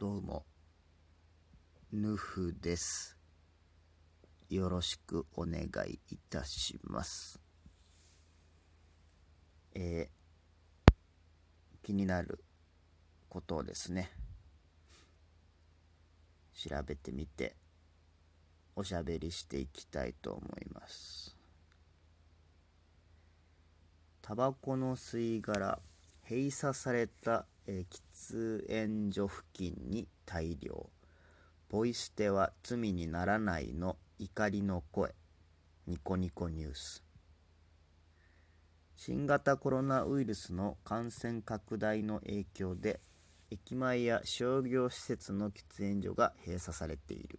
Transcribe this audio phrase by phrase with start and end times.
[0.00, 0.46] どうも、
[1.92, 3.18] ヌフです。
[4.48, 7.38] よろしくお願いいたします。
[9.74, 10.92] えー
[11.82, 12.42] 気になる
[13.28, 14.10] ことをですね、
[16.54, 17.54] 調べてみて、
[18.76, 21.36] おしゃべりしていきたいと思います。
[24.22, 25.78] タバコの吸い殻
[26.26, 30.90] 閉鎖された、え喫煙所付近に大量。
[31.68, 35.14] ポイ捨ては罪にならないの怒りの声。
[35.86, 37.04] ニコニコニュース。
[38.96, 42.98] 新型コロナウイルスの感染拡大の影響で
[43.52, 47.38] 駅前や商業施設の喫煙所が閉鎖されている。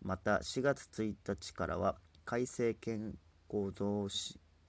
[0.00, 3.18] また4月1日からは改正健
[3.52, 4.08] 康増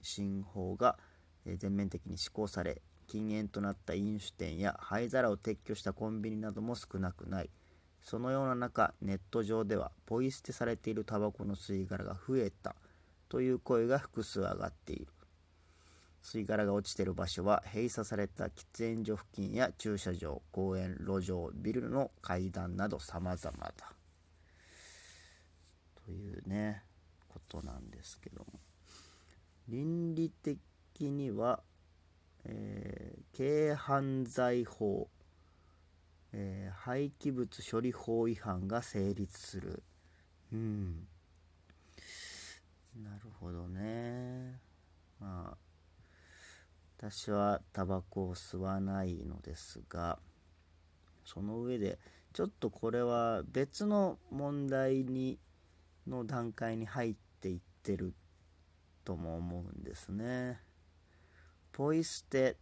[0.02, 0.98] 進法が
[1.46, 7.50] 全面的に施行され禁煙となった飲酒店や灰皿を撤去したコンビニなども少なくない。
[8.02, 12.76] そのような中ネット上ではポイ捨てされているタバコの吸い殻が増えた。
[13.28, 15.08] という声が複数上がっている。
[16.22, 23.72] 吸い殻が落ちている場所は閉鎖された喫煙所付近や駐車場公園路上ビルの階段など様々だ。
[26.04, 26.82] というね
[27.28, 28.46] ことなんですけども。
[29.68, 31.60] 倫理的には、
[33.36, 35.08] 軽犯罪法、
[36.32, 39.82] えー廃棄物処理法違反が成立する。
[40.52, 41.06] うん。
[43.02, 44.58] なるほどね。
[45.20, 45.56] まあ
[46.98, 50.18] 私はタバコを吸わないのですが
[51.26, 51.98] その上で
[52.32, 55.38] ちょっとこれは別の問題に
[56.06, 58.14] の段階に入っていってる
[59.04, 60.60] とも思うんですね。
[61.72, 62.56] ポイ捨て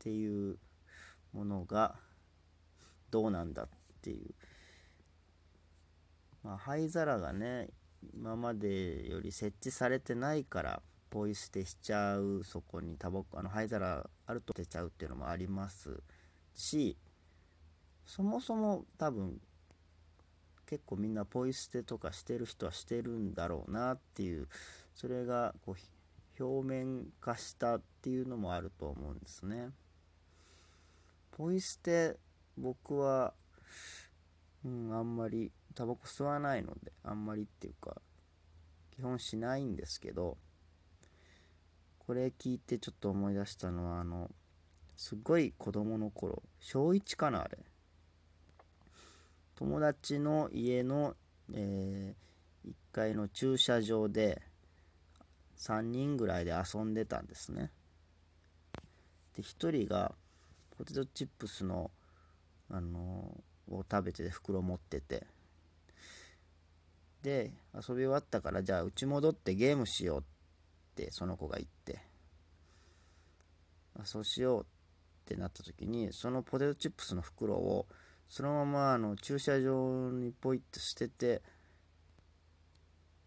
[0.00, 0.56] っていう
[1.34, 1.94] ものが
[3.10, 3.68] どうなんだっ
[4.00, 4.34] ていう。
[6.42, 7.68] まあ、灰皿がね
[8.14, 16.02] 今までより設置されてないからポイ捨てしちゃうそこにタバコあの灰皿あると捨てちゃうっていうのもあります
[16.54, 16.96] し
[18.06, 19.38] そもそも多分
[20.66, 24.48] 結構みんなポイ捨てとかしてる人はしてるんだろうなっていう
[24.94, 29.70] それがこう表面化したっていうのもあると思うんですね
[31.40, 32.18] ポイ捨て
[32.58, 33.32] 僕は、
[34.62, 37.96] うん、あんまりタバコ吸わないのであんまりっていうか
[38.94, 40.36] 基本しないんですけど
[41.98, 44.28] これ聞いてちょっと思い出したのはあの
[44.98, 47.56] すっごい子供の頃小1かなあれ。
[49.54, 51.14] 友達の家の、
[51.54, 52.14] え
[52.66, 54.42] 1階の駐車場で
[55.56, 57.70] 3人ぐらいで遊んでたんですね。
[59.34, 60.14] で1人が
[60.80, 61.90] ポテトチップスの、
[62.70, 65.26] あのを食べてて袋持ってて。
[67.22, 70.24] で遊び終わったからじゃあうち戻ってゲームしようっ
[70.96, 72.00] てその子が言って。
[74.00, 74.64] あそうしようっ
[75.26, 77.84] てなった時にそのポテトチップスの袋を
[78.30, 81.42] そのままあの駐車場にポイって捨てて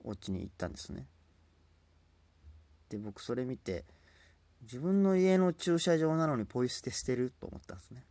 [0.03, 1.05] お家に行ったんですね。
[2.89, 3.85] で僕それ見て
[4.63, 8.05] 自分の家の駐車場なのにポイ捨てしてると思ったんですね。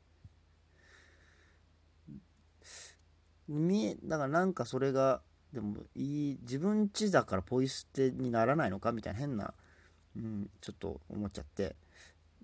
[3.48, 5.20] 見えだからなんかそれが
[5.52, 9.52] でもいい自分家だからポイ捨てにならないのかみたいな変な、
[10.16, 11.76] うん、ちょっと思っちゃって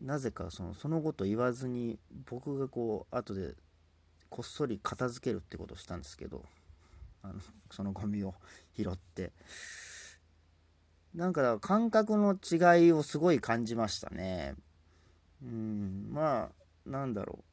[0.03, 1.99] なぜかそのそのこと言わずに
[2.31, 3.55] 僕がこう後で
[4.29, 6.45] こっそり片付けるってことをしたんですけど
[7.23, 7.35] あの
[7.71, 8.35] そのゴミを
[8.77, 9.33] 拾って
[11.15, 14.55] なんか感覚の違いをすごい感じましたね。
[15.43, 16.51] うんま
[16.87, 17.45] あなんだろ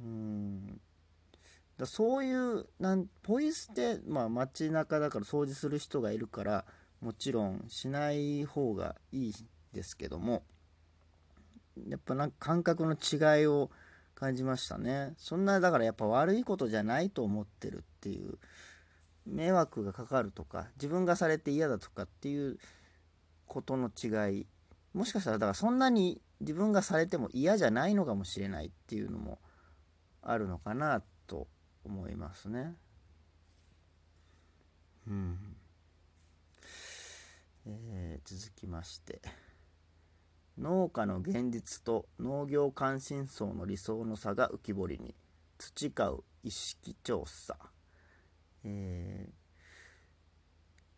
[0.00, 0.04] う。
[0.04, 0.80] うん。
[1.78, 6.64] だそういうなんポイ捨てまあ街中だから掃除する人がいるから
[7.00, 9.34] もちろんしない方がいい
[9.72, 10.42] ですけども
[11.88, 13.70] やっぱなんか感覚の違いを
[14.16, 15.14] 感じましたね。
[15.16, 18.36] そんなだからやっぱ悪いことじゃないと思ってるっていう
[19.28, 22.58] 迷惑がかかるとか自分がされて嫌だとかっていう
[23.46, 24.46] ことの違い
[24.94, 29.38] もしかしたらだからそんなに自分がされても嫌じゃないのかもしれないっていうのも
[30.22, 31.48] あるのかなと
[31.84, 32.74] 思いますね。
[35.06, 35.38] うん。
[37.66, 39.20] えー続きまして。
[40.58, 45.14] 農家の現実と農業関心層の理想の差が浮き彫りに。
[45.58, 47.56] 培う意識調査、
[48.64, 49.38] えー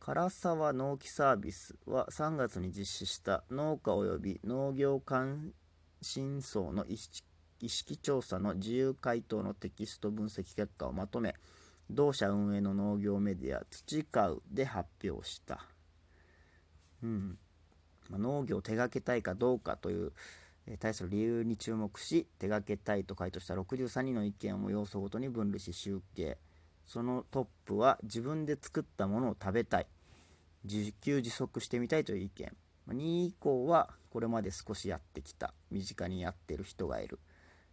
[0.02, 5.52] 唐沢農機サービスは3月に実施した農家及び農業関
[6.00, 7.22] 心層の意識
[7.60, 11.34] 意識調査の自由回答のテキスト分析結果をまとめ
[11.90, 15.66] 同社運営の農業メディア土買うで発表した、
[17.02, 17.38] うん。
[18.08, 20.12] まあ、農業を手掛けたいかどうかという、
[20.66, 26.38] え対する理由に注目し手掛けたいと回答した63人の意見を要素ごとに分類し集計。
[26.92, 29.86] そのトップは自分で作ったものを食べたい。
[30.64, 32.52] 自給自足してみたいという意見。
[32.88, 35.54] 2位以降はこれまで少しやってきた。
[35.70, 37.20] 身近にやってる人がいる、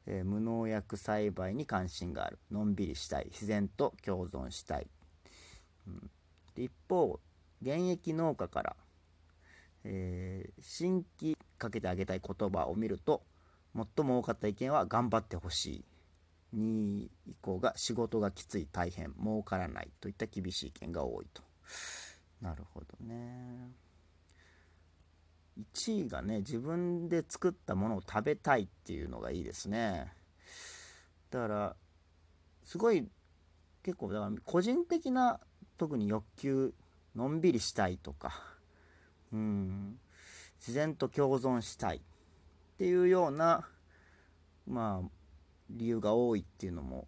[0.05, 2.37] えー、無農薬栽培に関心がある。
[2.51, 3.29] のんびりしたい。
[3.31, 4.87] 自然と共存したい、
[5.87, 6.11] うん、
[6.53, 7.19] で一方
[7.63, 8.75] 現役農家から、
[9.83, 13.23] えー、新規かけてあげたい言葉を見ると
[13.75, 15.85] 最も多かった意見は頑張ってほしい。
[16.55, 21.43] 2以降が仕事がきつい大変儲からないといった厳しい意見が多いと。
[22.41, 23.71] なるほどね。
[25.73, 30.13] 1位がね自分で作ったものを食べたいっていうのがいいですね。
[31.31, 31.75] だから
[32.63, 33.07] すごい
[33.83, 35.39] 結構だから個人的な
[35.77, 36.73] 特に欲求
[37.15, 38.41] のんびりしたいとか
[39.33, 39.99] うん
[40.59, 42.01] 自然と共存したいっ
[42.77, 43.67] ていうような
[44.67, 45.16] まあ
[45.69, 47.07] 理由が多いっていうのも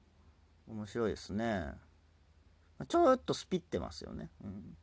[0.67, 1.73] 面白いですね。
[2.87, 4.77] ちょっとスピってますよね、うん、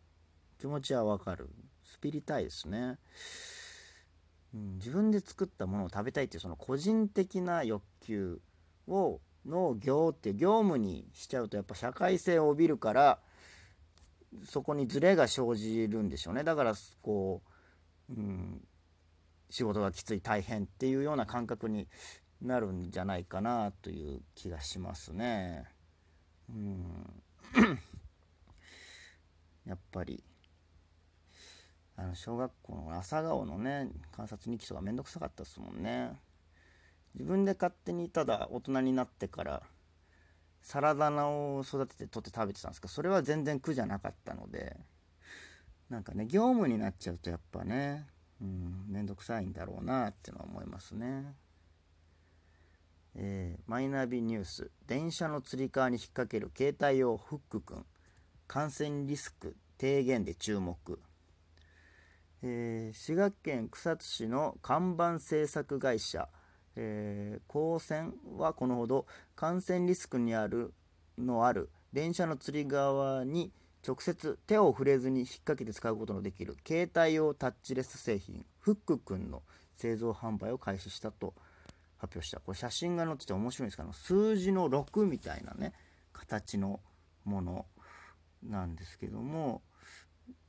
[0.59, 1.49] 気持ちはわかる。
[1.83, 2.99] スピりたいですね。
[4.55, 8.41] うん、自分で作ったものを食べたいっていうその個人的な欲求
[8.87, 13.21] を農業っていう業務にしちゃうとやっぱ社会性を帯びるから
[14.45, 16.45] そこにズレが生じるんでしょうね。
[16.45, 17.43] だからこ
[18.11, 18.61] う、うん、
[19.49, 21.89] 仕事がきつい大変っていうような感覚に
[22.43, 25.65] なるんじゃないかなという気がしますね。
[26.49, 27.23] うん。
[29.67, 30.23] やっぱり
[31.97, 36.21] あの小学校の朝顔のね観察日記とかめんどくさかったですもんね。
[37.15, 39.63] 自分で勝手にただ大人になってから
[40.61, 44.77] サラダ菜を育てて取って食べてたんですけどそれは全然苦じゃなかったので
[45.89, 48.07] なんかね業務になっちゃうとやっぱね
[48.43, 51.35] うんめんどくさいんだろうなっていうのは思いますね。
[53.19, 54.71] えー、マイナビニュース。
[54.87, 57.87] 電車のつり革に引っ掛ける携帯用フックくん
[58.47, 61.01] 感染リスク低減で注目。
[62.43, 66.29] えー、滋賀県草津市の看板製作会社、
[66.77, 69.07] えー、高専はこのほど。
[69.35, 70.75] 感染リスクにある
[71.17, 71.71] のある。
[71.95, 73.51] 電車の釣り側に
[73.87, 78.45] 直接手を触れずに引っ掛けて使うことのできる携帯用タッチレス製品。
[78.61, 79.43] フックくんの
[79.75, 81.33] 製造販売を開始したと。
[82.07, 82.41] 発表した。
[82.41, 85.73] これ写真が載ってて面白いんですけど数字の6みたいなね
[86.13, 86.81] 形の
[87.25, 87.67] もの
[88.43, 89.63] なんですけども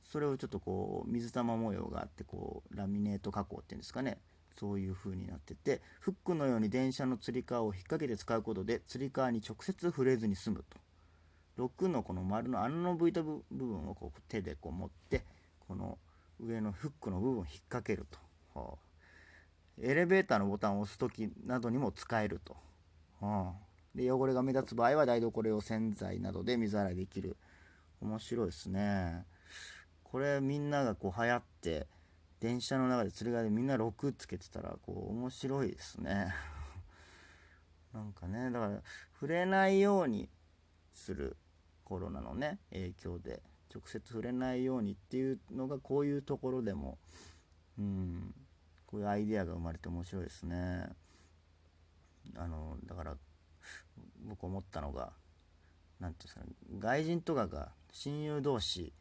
[0.00, 4.18] それをちょっとこう水玉模様があってこうラミネート加工っていうんですかね。
[4.58, 10.78] そういう風になっててフックのように電車のつり革を引っ掛けて使うことでつり革に直接触れずに済むと。
[11.58, 15.24] 6のこの丸の穴のぶいた部分をこう手でこう持って
[15.60, 15.98] この
[16.40, 18.18] 上のフックの部分を引っ掛けると、
[18.58, 18.87] はあ、
[19.80, 22.56] エレベーターのボタンを押す時などにも使えると、
[23.20, 23.52] はあ、
[23.94, 27.36] で汚れが目立つ場合は台所用洗剤などで水洗いできる。
[28.00, 29.24] 面白いですね。
[30.04, 31.86] これみんながこう流行って
[32.40, 36.32] 電車の中で釣り替えでみんな6つけてたらこう面白いですね。
[37.92, 38.82] なんかねだから
[39.14, 40.28] 触れないように
[40.92, 41.36] する
[41.84, 43.42] コロナのね影響で。
[43.74, 46.98] 直接触れないようにっていうのがこういうところでも。
[47.78, 48.34] うん。
[48.88, 50.88] こういうアイデアが生まれて面白いですね。
[52.36, 53.16] あのだから
[54.26, 55.12] 僕思ったのが
[56.00, 58.92] 何て言うんですかね外人とかが親友同士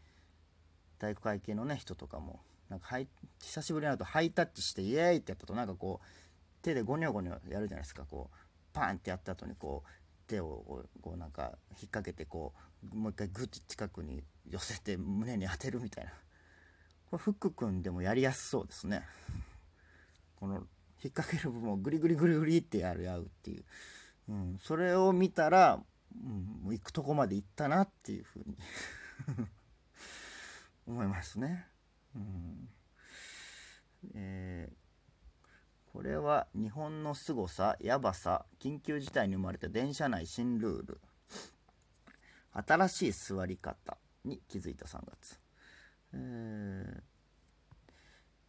[1.00, 2.98] 体育会系のね人とかもなんか
[3.42, 6.06] 久しぶりになるとハイタッチしてイエーイってやったとなんかこう
[6.62, 8.36] 手でゴニョゴニョやるじゃないですかこう
[8.74, 9.90] パンってやった後にこう
[10.28, 11.52] 手をこうなんか引っ
[11.92, 12.54] 掛けてこ
[12.92, 16.12] うもう一回グッと近くに寄せて胸に当てるみたいな。
[17.10, 19.04] これフック君でもやりやすそうですね。
[20.40, 20.56] この
[21.04, 23.64] 引っ掛ける部分をグリグリグリグリってやるやうっていう、
[24.30, 25.80] うん、それを見たら、
[26.16, 28.58] うん、もう行くとこまで行ったなっていうふうに
[30.88, 31.68] 思いますね。
[32.16, 32.70] うん
[34.14, 41.02] えー、これは日本の凄さ、やばさ、緊急事態に生まれた電車内新ルール、
[42.54, 45.40] 新しい座り方に気づいた3月。
[46.14, 47.02] えー、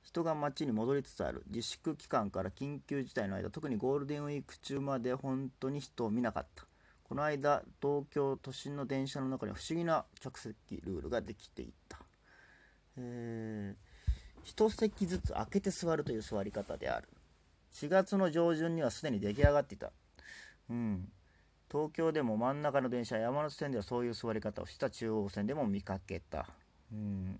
[0.09, 6.65] 人が街に戻りつつある自粛期間から緊急事態の間特にゴールデンウィーク中まで本当に人を見なかった
[7.05, 11.99] この間東京都心の電車の中に不思議な着席ルールができていた
[13.01, 17.09] えー、1席ずつ空けて座るという座り方である
[17.75, 19.93] 4月の上旬にはすでに出来上がっていた。
[20.71, 21.09] うん。
[21.71, 26.49] 東京でも真ん中の電車、山手線ではそういう座り方をした中央線でも見かけた。
[26.93, 27.39] うん。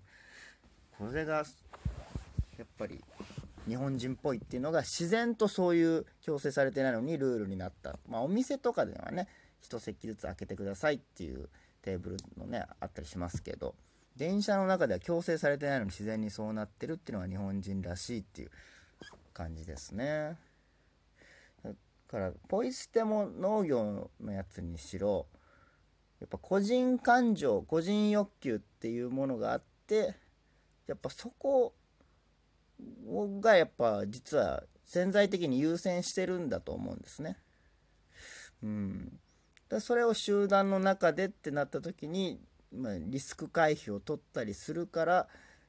[0.97, 1.43] これが、
[2.59, 3.01] やっぱり
[3.69, 7.97] 日本人っぽいっていうのが自然とそういう強制されてないのにルールになった。
[8.09, 9.29] まあお店とかではね、
[9.63, 11.47] 1席ずつ開けてくださいっていう
[11.81, 13.75] テーブルのね、あったりしますけど、
[14.17, 18.51] 電車の中では強制されてないのに自然にそうなってるっていうのが日本人らしいっていう
[19.33, 20.37] 感じですね。
[21.63, 21.71] だ
[22.09, 25.27] からポイ捨ても農業のやつにしろ
[26.19, 30.15] やっぱ個人感情個人欲求っていうものがあって
[30.87, 31.71] やっぱそこ
[33.41, 37.37] がやっぱ実は潜在的に優先してるんだと思うんですね。
[38.63, 39.19] うん、
[39.69, 42.39] だそれを集団の中でってなった時に、
[42.75, 45.27] まあ、リスク回避を取ったりするから、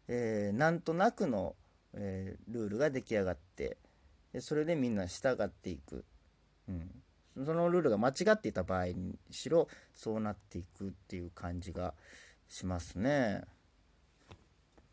[0.08, 1.54] えー、なんとなくの、
[1.94, 3.76] えー、ルールが出来上がって
[4.32, 6.04] でそれでみんな従っていく、
[6.68, 6.90] うん、
[7.44, 11.94] そのルールが間違っていた場合にしろそうなっていくっていう感じが
[12.48, 13.42] しますね。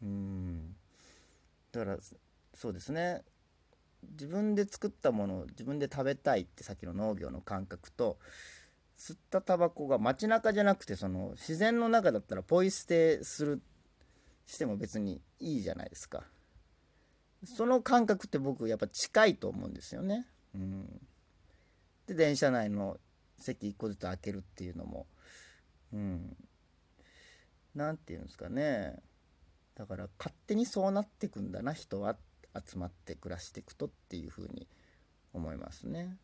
[0.04, 0.76] うん
[1.80, 1.98] だから
[2.54, 3.24] そうですね。
[4.12, 8.18] 自分で作ったものを自分で食べたいってさっきの農業の感覚と
[8.98, 13.62] 吸ったタバコが街中じゃなくてその自然の中だったらポイ捨てする
[14.46, 16.24] しても別にいいじゃないですか。
[17.44, 20.26] その感覚って僕やっぱ近いと思うんですよね。
[20.56, 21.02] うん。
[22.08, 22.98] で電車内の
[23.38, 25.06] 席1個ずつ開けるっていうのも。
[25.94, 26.36] うん。
[27.76, 29.00] 何て言うんですかね。
[29.78, 32.18] だから勝手にそうなってくんだな人は
[32.56, 34.68] 集まって暮らしていくとっていうふうに
[35.34, 36.18] 思いますね。